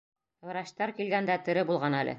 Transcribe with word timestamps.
Врачтар 0.51 0.95
килгәндә 1.01 1.39
тере 1.49 1.69
булған 1.73 1.99
әле. 2.01 2.09